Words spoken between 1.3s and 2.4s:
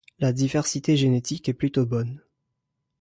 est plutôt bonne.